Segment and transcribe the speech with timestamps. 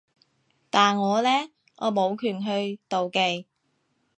[0.71, 1.29] 但我呢？
[1.75, 3.45] 我冇權去妒忌